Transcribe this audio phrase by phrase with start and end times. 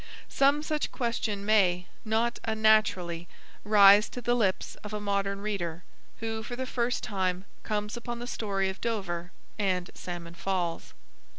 [0.29, 3.27] Some such question may, not unnaturally,
[3.63, 5.83] rise to the lips of a modern reader
[6.21, 10.95] who for the first time comes upon the story of Dover and Salmon Falls.